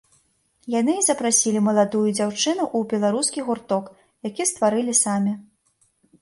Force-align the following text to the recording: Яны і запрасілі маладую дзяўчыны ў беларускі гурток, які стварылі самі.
Яны 0.79 0.93
і 1.01 1.03
запрасілі 1.07 1.59
маладую 1.67 2.01
дзяўчыны 2.17 2.63
ў 2.77 2.89
беларускі 2.95 3.45
гурток, 3.51 3.93
які 4.31 4.49
стварылі 4.53 4.97
самі. 5.03 5.37